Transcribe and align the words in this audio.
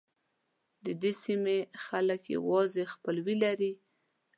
ددې 0.85 1.11
سیمو 1.23 1.57
خلک 1.85 2.21
سره 2.73 2.91
خپلوي 2.95 3.35
لري 3.43 3.71
او 3.73 3.75
یو 3.77 3.81
بل 3.81 3.81
پالي. 3.81 3.89